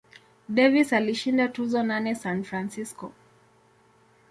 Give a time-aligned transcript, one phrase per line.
[0.49, 3.11] Davis alishinda tuzo nane San Francisco.